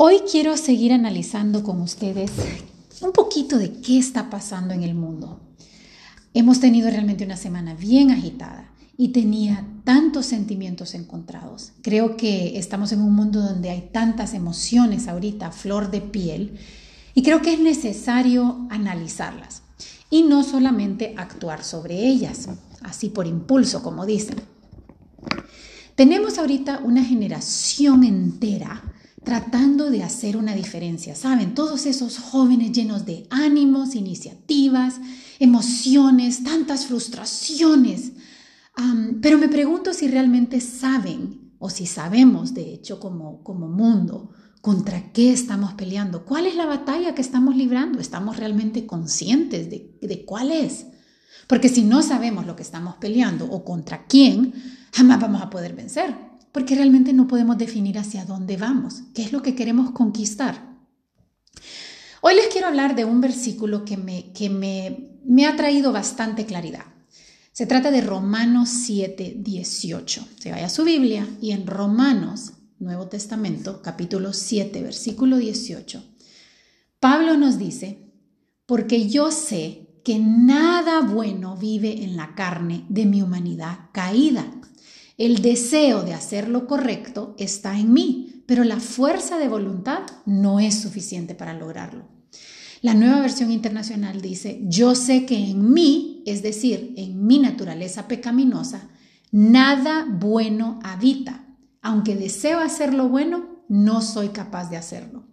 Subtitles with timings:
[0.00, 2.30] Hoy quiero seguir analizando con ustedes
[3.00, 5.40] un poquito de qué está pasando en el mundo.
[6.34, 11.72] Hemos tenido realmente una semana bien agitada y tenía tantos sentimientos encontrados.
[11.82, 16.56] Creo que estamos en un mundo donde hay tantas emociones ahorita, flor de piel,
[17.12, 19.62] y creo que es necesario analizarlas
[20.10, 22.48] y no solamente actuar sobre ellas,
[22.82, 24.36] así por impulso, como dicen.
[25.96, 28.94] Tenemos ahorita una generación entera
[29.28, 31.14] tratando de hacer una diferencia.
[31.14, 35.02] Saben, todos esos jóvenes llenos de ánimos, iniciativas,
[35.38, 38.12] emociones, tantas frustraciones.
[39.20, 44.30] pero me pregunto si realmente saben o si sabemos, de hecho, como, como mundo,
[44.62, 49.98] contra qué estamos peleando, cuál es la batalla que estamos librando, estamos realmente conscientes de,
[50.00, 50.86] de cuál es.
[51.46, 54.54] Porque si no sabemos lo que estamos peleando o contra quién,
[54.94, 59.32] jamás vamos a poder vencer porque realmente no podemos definir hacia dónde vamos, qué es
[59.32, 60.76] lo que queremos conquistar.
[62.20, 66.46] Hoy les quiero hablar de un versículo que me, que me, me ha traído bastante
[66.46, 66.84] claridad.
[67.52, 70.28] Se trata de Romanos 7, 18.
[70.38, 76.02] Se vaya a su Biblia y en Romanos, Nuevo Testamento, capítulo 7, versículo 18,
[77.00, 78.12] Pablo nos dice,
[78.66, 84.50] porque yo sé que nada bueno vive en la carne de mi humanidad caída
[85.18, 90.60] el deseo de hacer lo correcto está en mí, pero la fuerza de voluntad no
[90.60, 92.08] es suficiente para lograrlo.
[92.80, 98.06] La nueva versión internacional dice, yo sé que en mí, es decir, en mi naturaleza
[98.06, 98.88] pecaminosa,
[99.32, 101.44] nada bueno habita.
[101.82, 105.26] Aunque deseo hacer lo bueno, no soy capaz de hacerlo.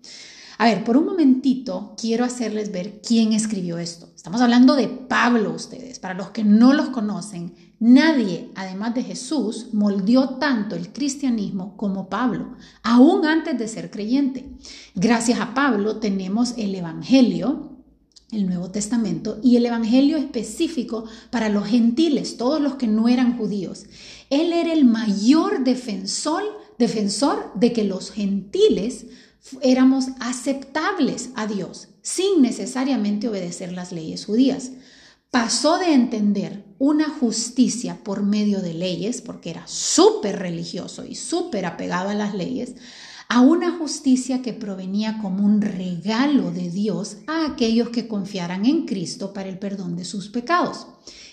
[0.57, 4.09] A ver, por un momentito quiero hacerles ver quién escribió esto.
[4.15, 5.99] Estamos hablando de Pablo ustedes.
[5.99, 12.09] Para los que no los conocen, nadie, además de Jesús, moldeó tanto el cristianismo como
[12.09, 14.49] Pablo, aún antes de ser creyente.
[14.95, 17.71] Gracias a Pablo tenemos el Evangelio,
[18.31, 23.37] el Nuevo Testamento y el Evangelio específico para los gentiles, todos los que no eran
[23.37, 23.85] judíos.
[24.29, 26.43] Él era el mayor defensor,
[26.79, 29.05] defensor de que los gentiles
[29.61, 34.71] éramos aceptables a Dios sin necesariamente obedecer las leyes judías.
[35.31, 41.65] Pasó de entender una justicia por medio de leyes, porque era súper religioso y súper
[41.65, 42.75] apegado a las leyes,
[43.27, 48.85] a una justicia que provenía como un regalo de Dios a aquellos que confiaran en
[48.85, 50.87] Cristo para el perdón de sus pecados.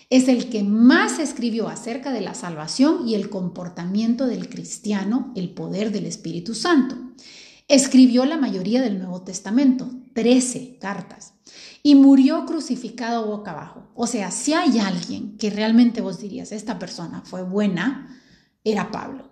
[0.08, 5.50] Es el que más escribió acerca de la salvación y el comportamiento del cristiano, el
[5.50, 6.96] poder del Espíritu Santo.
[7.68, 11.34] Escribió la mayoría del Nuevo Testamento, 13 cartas,
[11.82, 13.88] y murió crucificado boca abajo.
[13.94, 18.20] O sea, si hay alguien que realmente vos dirías, esta persona fue buena,
[18.64, 19.30] era Pablo.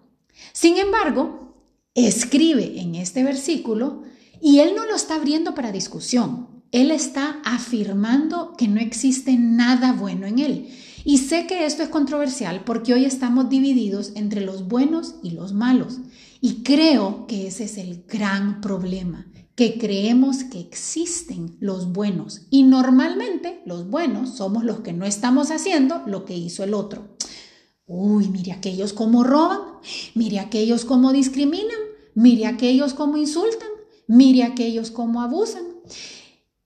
[0.52, 1.54] Sin embargo,
[1.94, 4.02] escribe en este versículo
[4.40, 6.48] y él no lo está abriendo para discusión.
[6.72, 10.68] Él está afirmando que no existe nada bueno en él.
[11.04, 15.52] Y sé que esto es controversial porque hoy estamos divididos entre los buenos y los
[15.52, 15.98] malos.
[16.40, 22.62] Y creo que ese es el gran problema, que creemos que existen los buenos y
[22.62, 27.16] normalmente los buenos somos los que no estamos haciendo lo que hizo el otro.
[27.86, 29.60] Uy, mire aquellos cómo roban,
[30.14, 31.76] mire aquellos cómo discriminan,
[32.14, 33.68] mire aquellos cómo insultan,
[34.06, 35.64] mire aquellos cómo abusan.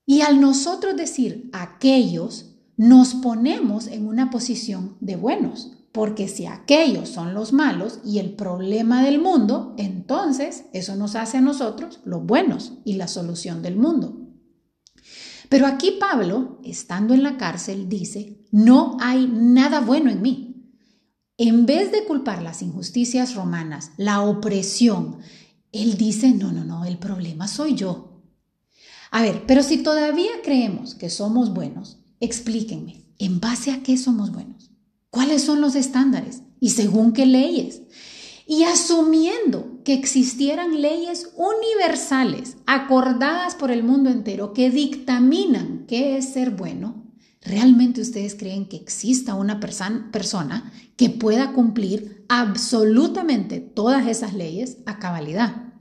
[0.07, 7.09] Y al nosotros decir aquellos, nos ponemos en una posición de buenos, porque si aquellos
[7.09, 12.27] son los malos y el problema del mundo, entonces eso nos hace a nosotros los
[12.27, 14.27] buenos y la solución del mundo.
[15.49, 20.69] Pero aquí Pablo, estando en la cárcel, dice, no hay nada bueno en mí.
[21.38, 25.19] En vez de culpar las injusticias romanas, la opresión,
[25.71, 28.21] él dice, no, no, no, el problema soy yo.
[29.12, 34.33] A ver, pero si todavía creemos que somos buenos, explíquenme, ¿en base a qué somos
[34.33, 34.74] buenos?
[35.15, 36.43] ¿Cuáles son los estándares?
[36.59, 37.83] ¿Y según qué leyes?
[38.49, 46.33] Y asumiendo que existieran leyes universales acordadas por el mundo entero que dictaminan qué es
[46.33, 47.05] ser bueno,
[47.41, 54.99] ¿realmente ustedes creen que exista una persona que pueda cumplir absolutamente todas esas leyes a
[54.99, 55.75] cabalidad?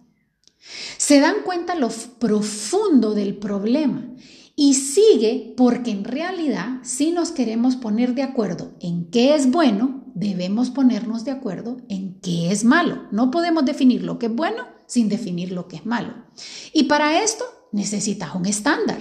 [0.97, 1.89] Se dan cuenta lo
[2.19, 4.13] profundo del problema
[4.55, 10.03] y sigue porque en realidad si nos queremos poner de acuerdo en qué es bueno,
[10.13, 13.03] debemos ponernos de acuerdo en qué es malo.
[13.11, 16.13] No podemos definir lo que es bueno sin definir lo que es malo.
[16.71, 18.99] Y para esto necesitas un estándar.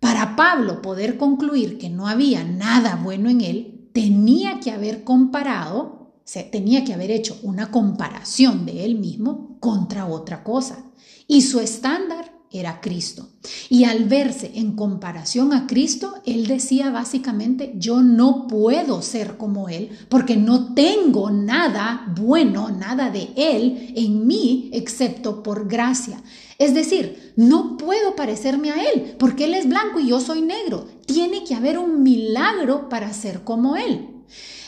[0.00, 6.00] Para Pablo poder concluir que no había nada bueno en él, tenía que haber comparado
[6.30, 10.84] se tenía que haber hecho una comparación de él mismo contra otra cosa.
[11.26, 13.28] Y su estándar era Cristo.
[13.68, 19.68] Y al verse en comparación a Cristo, él decía básicamente, yo no puedo ser como
[19.68, 26.22] Él porque no tengo nada bueno, nada de Él en mí excepto por gracia.
[26.58, 30.86] Es decir, no puedo parecerme a Él porque Él es blanco y yo soy negro.
[31.06, 34.08] Tiene que haber un milagro para ser como Él.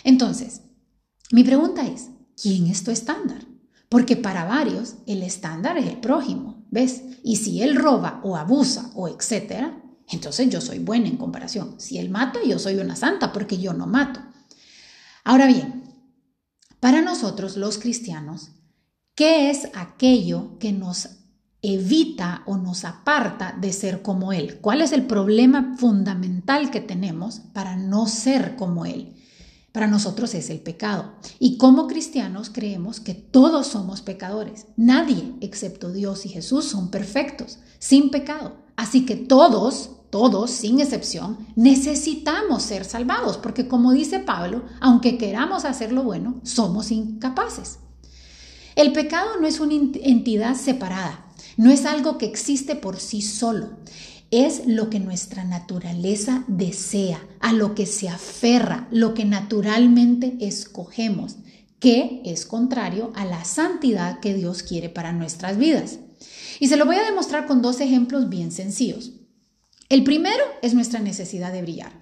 [0.05, 0.63] Entonces,
[1.31, 3.45] mi pregunta es, ¿quién es tu estándar?
[3.89, 7.03] Porque para varios el estándar es el prójimo, ¿ves?
[7.23, 11.77] Y si él roba o abusa o etcétera, entonces yo soy buena en comparación.
[11.79, 14.21] Si él mata, yo soy una santa porque yo no mato.
[15.23, 15.85] Ahora bien,
[16.81, 18.51] para nosotros los cristianos,
[19.15, 21.11] ¿qué es aquello que nos
[21.61, 24.59] evita o nos aparta de ser como Él?
[24.61, 29.22] ¿Cuál es el problema fundamental que tenemos para no ser como Él?
[29.73, 31.15] Para nosotros es el pecado.
[31.39, 34.67] Y como cristianos creemos que todos somos pecadores.
[34.77, 38.57] Nadie, excepto Dios y Jesús, son perfectos, sin pecado.
[38.77, 45.65] Así que todos, todos, sin excepción, necesitamos ser salvados, porque como dice Pablo, aunque queramos
[45.65, 47.79] hacer lo bueno, somos incapaces.
[48.77, 51.27] El pecado no es una entidad separada,
[51.57, 53.71] no es algo que existe por sí solo
[54.33, 61.37] es lo que nuestra naturaleza desea, a lo que se aferra, lo que naturalmente escogemos,
[61.79, 65.99] que es contrario a la santidad que Dios quiere para nuestras vidas.
[66.61, 69.13] Y se lo voy a demostrar con dos ejemplos bien sencillos.
[69.91, 71.93] El primero es nuestra necesidad de brillar.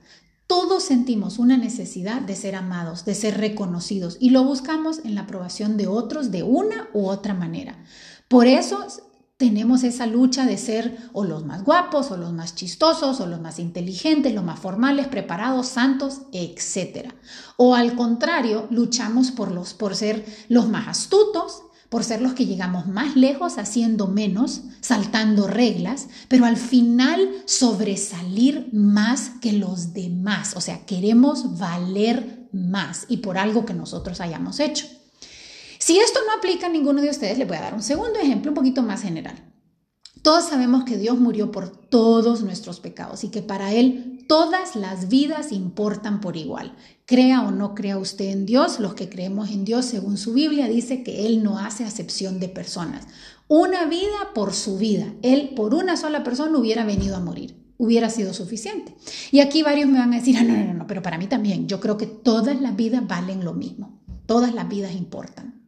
[0.46, 5.22] Todos sentimos una necesidad de ser amados, de ser reconocidos y lo buscamos en la
[5.22, 7.82] aprobación de otros de una u otra manera.
[8.28, 8.86] Por eso
[9.40, 13.40] tenemos esa lucha de ser o los más guapos, o los más chistosos, o los
[13.40, 17.10] más inteligentes, los más formales, preparados, santos, etc.
[17.56, 22.44] O al contrario, luchamos por, los, por ser los más astutos, por ser los que
[22.44, 30.52] llegamos más lejos haciendo menos, saltando reglas, pero al final sobresalir más que los demás.
[30.54, 34.99] O sea, queremos valer más y por algo que nosotros hayamos hecho.
[35.90, 38.52] Si esto no aplica a ninguno de ustedes, le voy a dar un segundo ejemplo
[38.52, 39.34] un poquito más general.
[40.22, 45.08] Todos sabemos que Dios murió por todos nuestros pecados y que para Él todas las
[45.08, 46.76] vidas importan por igual.
[47.06, 50.68] Crea o no crea usted en Dios, los que creemos en Dios, según su Biblia,
[50.68, 53.08] dice que Él no hace acepción de personas.
[53.48, 55.12] Una vida por su vida.
[55.22, 58.94] Él por una sola persona hubiera venido a morir hubiera sido suficiente.
[59.32, 61.66] Y aquí varios me van a decir, ah, no, no, no, pero para mí también,
[61.66, 65.59] yo creo que todas las vidas valen lo mismo, todas las vidas importan.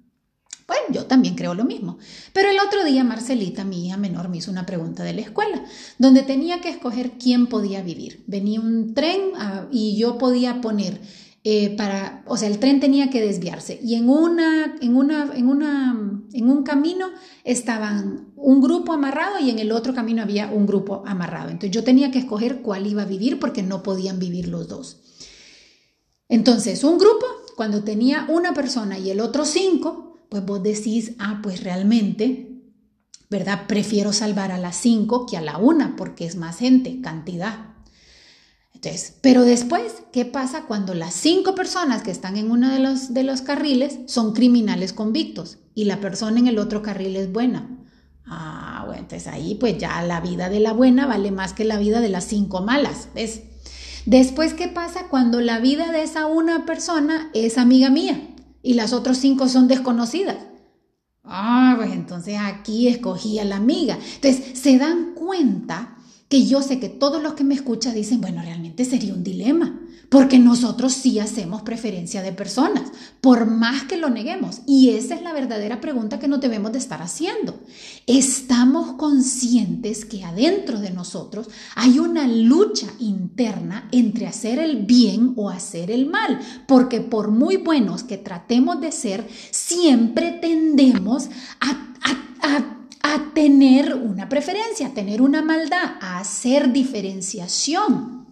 [0.91, 1.99] Yo también creo lo mismo.
[2.33, 5.65] Pero el otro día Marcelita, mi hija menor, me hizo una pregunta de la escuela,
[5.99, 8.25] donde tenía que escoger quién podía vivir.
[8.27, 11.01] Venía un tren ah, y yo podía poner
[11.45, 15.49] eh, para, o sea, el tren tenía que desviarse y en una, en una, en
[15.49, 17.09] una, en un camino
[17.43, 21.49] estaban un grupo amarrado y en el otro camino había un grupo amarrado.
[21.49, 25.01] Entonces yo tenía que escoger cuál iba a vivir porque no podían vivir los dos.
[26.29, 27.27] Entonces, un grupo,
[27.57, 32.63] cuando tenía una persona y el otro cinco, pues vos decís, ah, pues realmente,
[33.29, 33.67] ¿verdad?
[33.67, 37.75] Prefiero salvar a las cinco que a la una porque es más gente, cantidad.
[38.73, 43.13] Entonces, pero después, ¿qué pasa cuando las cinco personas que están en uno de los,
[43.13, 47.69] de los carriles son criminales convictos y la persona en el otro carril es buena?
[48.25, 51.77] Ah, bueno, entonces ahí pues ya la vida de la buena vale más que la
[51.77, 53.43] vida de las cinco malas, ¿ves?
[54.07, 58.32] Después, ¿qué pasa cuando la vida de esa una persona es amiga mía?
[58.63, 60.37] Y las otras cinco son desconocidas.
[61.25, 63.99] Ah, pues entonces aquí escogí a la amiga.
[64.15, 65.92] Entonces, se dan cuenta
[66.33, 69.79] que yo sé que todos los que me escuchan dicen, bueno, realmente sería un dilema
[70.13, 74.61] porque nosotros sí hacemos preferencia de personas, por más que lo neguemos.
[74.67, 77.59] Y esa es la verdadera pregunta que nos debemos de estar haciendo.
[78.07, 85.49] ¿Estamos conscientes que adentro de nosotros hay una lucha interna entre hacer el bien o
[85.49, 86.41] hacer el mal?
[86.69, 91.82] Porque por muy buenos que tratemos de ser, siempre tendemos a,
[93.35, 98.27] tener una preferencia, tener una maldad, a hacer diferenciación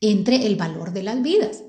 [0.00, 1.62] entre el valor de las vidas.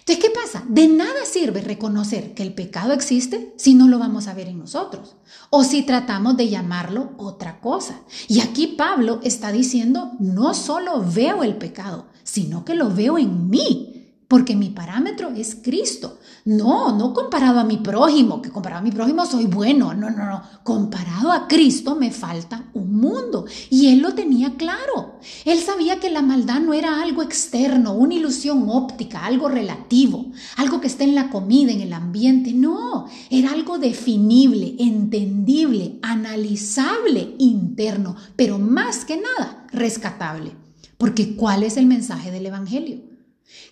[0.00, 0.64] Entonces, ¿qué pasa?
[0.68, 4.58] De nada sirve reconocer que el pecado existe si no lo vamos a ver en
[4.58, 5.14] nosotros
[5.48, 8.00] o si tratamos de llamarlo otra cosa.
[8.26, 13.48] Y aquí Pablo está diciendo, no solo veo el pecado, sino que lo veo en
[13.48, 13.91] mí.
[14.32, 16.18] Porque mi parámetro es Cristo.
[16.46, 19.92] No, no comparado a mi prójimo, que comparado a mi prójimo soy bueno.
[19.92, 20.42] No, no, no.
[20.62, 23.44] Comparado a Cristo me falta un mundo.
[23.68, 25.18] Y él lo tenía claro.
[25.44, 30.80] Él sabía que la maldad no era algo externo, una ilusión óptica, algo relativo, algo
[30.80, 32.54] que está en la comida, en el ambiente.
[32.54, 40.56] No, era algo definible, entendible, analizable, interno, pero más que nada, rescatable.
[40.96, 43.11] Porque ¿cuál es el mensaje del Evangelio?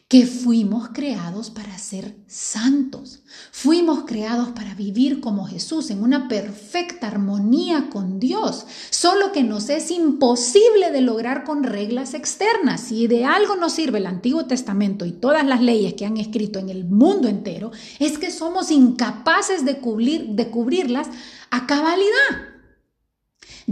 [0.09, 3.23] Que fuimos creados para ser santos.
[3.53, 9.71] Fuimos creados para vivir como Jesús en una perfecta armonía con Dios, solo que nos
[9.71, 12.81] es imposible de lograr con reglas externas.
[12.81, 16.59] Si de algo nos sirve el Antiguo Testamento y todas las leyes que han escrito
[16.59, 21.07] en el mundo entero, es que somos incapaces de, cubrir, de cubrirlas
[21.51, 22.50] a cabalidad.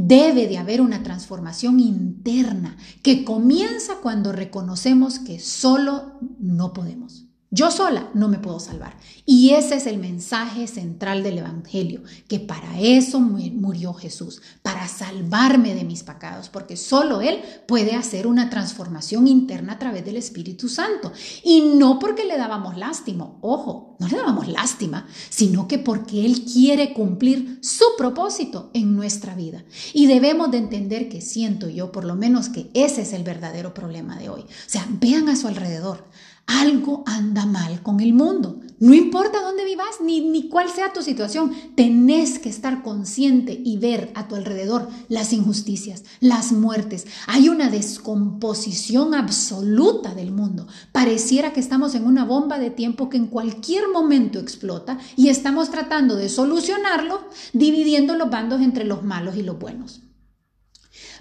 [0.00, 7.27] Debe de haber una transformación interna que comienza cuando reconocemos que solo no podemos.
[7.50, 8.94] Yo sola no me puedo salvar.
[9.24, 15.74] Y ese es el mensaje central del Evangelio, que para eso murió Jesús, para salvarme
[15.74, 20.68] de mis pecados, porque solo Él puede hacer una transformación interna a través del Espíritu
[20.68, 21.10] Santo.
[21.42, 26.44] Y no porque le dábamos lástima, ojo, no le dábamos lástima, sino que porque Él
[26.44, 29.64] quiere cumplir su propósito en nuestra vida.
[29.94, 33.72] Y debemos de entender que siento yo, por lo menos, que ese es el verdadero
[33.72, 34.42] problema de hoy.
[34.42, 36.04] O sea, vean a su alrededor
[36.48, 38.60] algo anda mal con el mundo.
[38.80, 43.76] No importa dónde vivas ni, ni cuál sea tu situación, tenés que estar consciente y
[43.76, 47.06] ver a tu alrededor las injusticias, las muertes.
[47.26, 50.66] Hay una descomposición absoluta del mundo.
[50.92, 55.70] Pareciera que estamos en una bomba de tiempo que en cualquier momento explota y estamos
[55.70, 57.20] tratando de solucionarlo
[57.52, 60.00] dividiendo los bandos entre los malos y los buenos.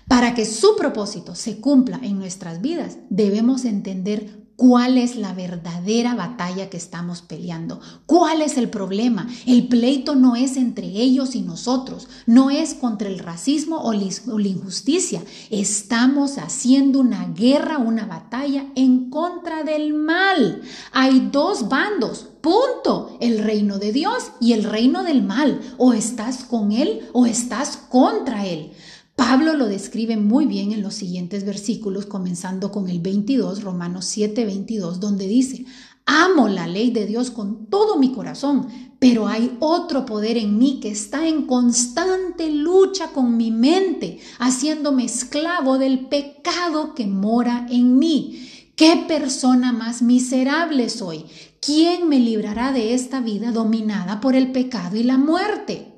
[0.07, 6.15] Para que su propósito se cumpla en nuestras vidas, debemos entender cuál es la verdadera
[6.15, 9.29] batalla que estamos peleando, cuál es el problema.
[9.45, 14.47] El pleito no es entre ellos y nosotros, no es contra el racismo o la
[14.47, 15.23] injusticia.
[15.51, 20.61] Estamos haciendo una guerra, una batalla en contra del mal.
[20.91, 25.61] Hay dos bandos, punto, el reino de Dios y el reino del mal.
[25.77, 28.71] O estás con él o estás contra él.
[29.17, 34.45] Pablo lo describe muy bien en los siguientes versículos, comenzando con el 22, Romanos 7,
[34.45, 35.65] 22, donde dice,
[36.05, 38.67] amo la ley de Dios con todo mi corazón,
[38.99, 45.05] pero hay otro poder en mí que está en constante lucha con mi mente, haciéndome
[45.05, 48.47] esclavo del pecado que mora en mí.
[48.75, 51.25] ¿Qué persona más miserable soy?
[51.59, 55.96] ¿Quién me librará de esta vida dominada por el pecado y la muerte?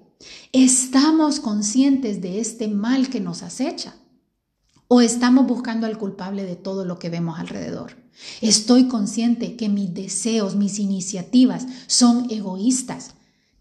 [0.51, 3.95] ¿Estamos conscientes de este mal que nos acecha?
[4.87, 7.95] ¿O estamos buscando al culpable de todo lo que vemos alrededor?
[8.41, 13.11] Estoy consciente que mis deseos, mis iniciativas son egoístas,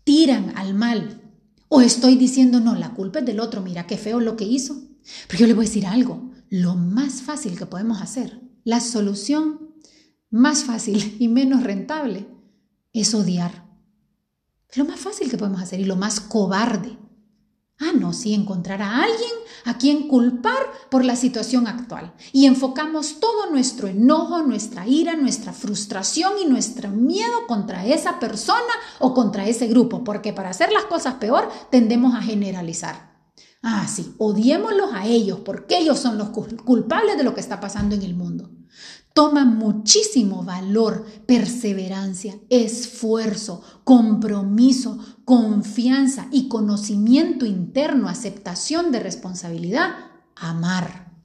[0.05, 1.21] tiran al mal.
[1.69, 4.81] ¿O estoy diciendo, no, la culpa es del otro, mira qué feo lo que hizo?
[5.29, 9.75] Pero yo le voy a decir algo, lo más fácil que podemos hacer, la solución
[10.31, 12.27] más fácil y menos rentable
[12.93, 13.68] es odiar.
[14.69, 16.99] Es lo más fácil que podemos hacer y lo más cobarde.
[17.81, 19.31] Ah, no, sí, encontrar a alguien
[19.65, 20.59] a quien culpar
[20.91, 22.13] por la situación actual.
[22.33, 28.73] Y enfocamos todo nuestro enojo, nuestra ira, nuestra frustración y nuestro miedo contra esa persona
[28.99, 33.17] o contra ese grupo, porque para hacer las cosas peor tendemos a generalizar.
[33.63, 37.95] Ah, sí, odiémoslos a ellos porque ellos son los culpables de lo que está pasando
[37.95, 38.51] en el mundo.
[39.19, 49.91] Toma muchísimo valor, perseverancia, esfuerzo, compromiso, confianza y conocimiento interno, aceptación de responsabilidad,
[50.37, 51.17] amar.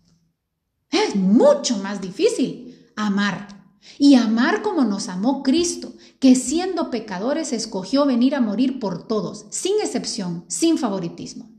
[0.89, 3.77] Es mucho más difícil amar.
[4.00, 9.45] Y amar como nos amó Cristo, que siendo pecadores escogió venir a morir por todos,
[9.51, 11.51] sin excepción, sin favoritismo.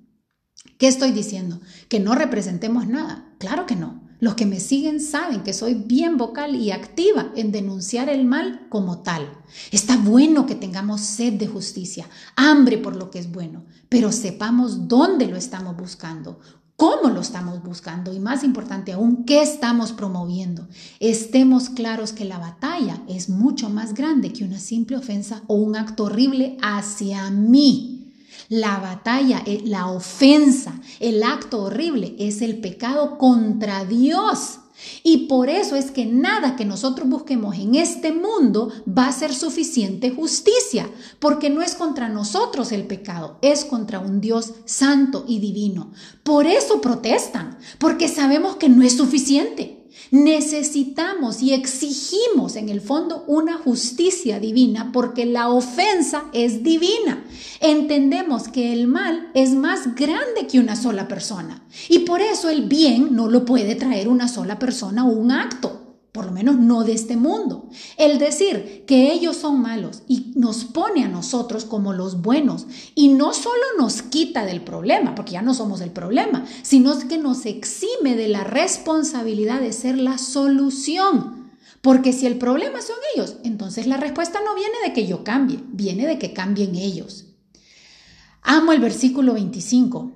[0.79, 1.61] ¿Qué estoy diciendo?
[1.89, 3.37] ¿Que no representemos nada?
[3.39, 4.04] Claro que no.
[4.25, 8.69] Los que me siguen saben que soy bien vocal y activa en denunciar el mal
[8.71, 9.29] como tal.
[9.71, 14.89] Está bueno que tengamos sed de justicia, hambre por lo que es bueno, pero sepamos
[14.89, 16.41] dónde lo estamos buscando,
[16.75, 20.69] cómo lo estamos buscando y más importante aún, qué estamos promoviendo.
[21.01, 25.77] Estemos claros que la batalla es mucho más grande que una simple ofensa o un
[25.77, 27.94] acto horrible hacia mí.
[28.49, 34.61] La batalla, eh, la ofensa, el acto horrible es el pecado contra Dios.
[35.03, 39.33] Y por eso es que nada que nosotros busquemos en este mundo va a ser
[39.33, 45.39] suficiente justicia, porque no es contra nosotros el pecado, es contra un Dios santo y
[45.39, 45.93] divino.
[46.23, 49.84] Por eso protestan, porque sabemos que no es suficiente.
[50.11, 57.25] Necesitamos y exigimos en el fondo una justicia divina porque la ofensa es divina.
[57.61, 62.69] Entendemos que el mal es más grande que una sola persona y por eso el
[62.69, 65.84] bien no lo puede traer una sola persona o un acto
[66.15, 67.69] por lo menos no de este mundo.
[67.97, 73.09] El decir que ellos son malos y nos pone a nosotros como los buenos y
[73.09, 77.47] no solo nos quita del problema, porque ya no somos el problema, sino que nos
[77.47, 81.51] exime de la responsabilidad de ser la solución.
[81.83, 85.65] Porque si el problema son ellos, entonces la respuesta no viene de que yo cambie,
[85.73, 87.25] viene de que cambien ellos.
[88.41, 90.13] Amo el versículo 25,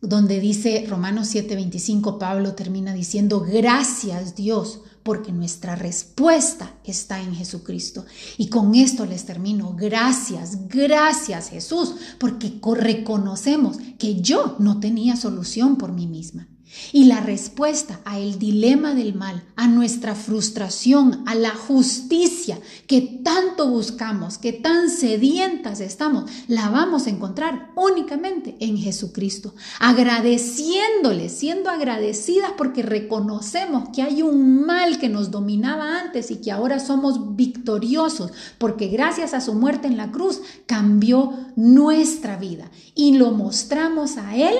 [0.00, 8.04] donde dice Romanos 7:25, Pablo termina diciendo, gracias Dios porque nuestra respuesta está en Jesucristo.
[8.38, 9.76] Y con esto les termino.
[9.76, 16.48] Gracias, gracias Jesús, porque reconocemos que yo no tenía solución por mí misma.
[16.92, 23.20] Y la respuesta a el dilema del mal, a nuestra frustración, a la justicia que
[23.22, 29.54] tanto buscamos, que tan sedientas estamos, la vamos a encontrar únicamente en Jesucristo.
[29.80, 36.52] Agradeciéndole, siendo agradecidas porque reconocemos que hay un mal que nos dominaba antes y que
[36.52, 43.16] ahora somos victoriosos, porque gracias a su muerte en la cruz cambió nuestra vida y
[43.16, 44.56] lo mostramos a Él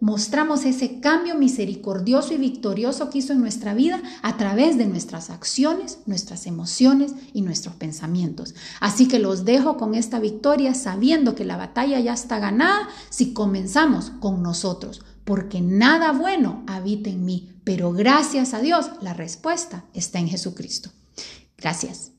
[0.00, 5.30] mostramos ese cambio misericordioso y victorioso que hizo en nuestra vida a través de nuestras
[5.30, 8.54] acciones, nuestras emociones y nuestros pensamientos.
[8.80, 13.32] Así que los dejo con esta victoria sabiendo que la batalla ya está ganada si
[13.32, 19.84] comenzamos con nosotros, porque nada bueno habita en mí, pero gracias a Dios la respuesta
[19.94, 20.90] está en Jesucristo.
[21.58, 22.15] Gracias.